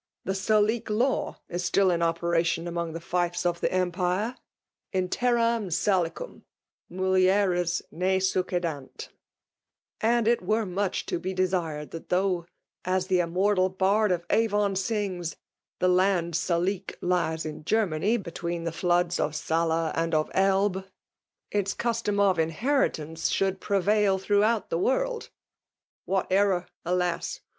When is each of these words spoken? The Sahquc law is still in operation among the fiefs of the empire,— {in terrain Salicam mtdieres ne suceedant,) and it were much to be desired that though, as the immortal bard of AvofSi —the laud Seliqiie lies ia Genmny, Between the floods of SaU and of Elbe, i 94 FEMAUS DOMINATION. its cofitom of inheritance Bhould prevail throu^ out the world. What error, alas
The 0.25 0.33
Sahquc 0.33 0.89
law 0.89 1.37
is 1.47 1.63
still 1.63 1.91
in 1.91 2.01
operation 2.01 2.67
among 2.67 2.93
the 2.93 2.99
fiefs 2.99 3.45
of 3.45 3.59
the 3.61 3.71
empire,— 3.71 4.35
{in 4.99 5.09
terrain 5.09 5.69
Salicam 5.69 6.41
mtdieres 6.91 7.83
ne 7.91 8.17
suceedant,) 8.19 9.09
and 9.99 10.27
it 10.27 10.41
were 10.41 10.65
much 10.65 11.05
to 11.05 11.19
be 11.19 11.35
desired 11.35 11.91
that 11.91 12.09
though, 12.09 12.47
as 12.83 13.05
the 13.05 13.19
immortal 13.19 13.69
bard 13.69 14.11
of 14.11 14.27
AvofSi 14.29 15.35
—the 15.77 15.87
laud 15.87 16.31
Seliqiie 16.31 16.95
lies 17.01 17.45
ia 17.45 17.53
Genmny, 17.61 18.17
Between 18.23 18.63
the 18.63 18.71
floods 18.71 19.19
of 19.19 19.35
SaU 19.35 19.91
and 19.93 20.15
of 20.15 20.31
Elbe, 20.33 20.77
i 20.77 20.81
94 20.81 20.83
FEMAUS 20.83 21.45
DOMINATION. 21.45 21.59
its 21.61 21.75
cofitom 21.75 22.19
of 22.31 22.39
inheritance 22.39 23.31
Bhould 23.31 23.59
prevail 23.59 24.17
throu^ 24.17 24.43
out 24.43 24.71
the 24.71 24.79
world. 24.79 25.29
What 26.05 26.25
error, 26.31 26.65
alas 26.83 27.41